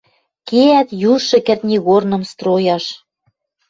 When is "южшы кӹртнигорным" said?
1.11-2.23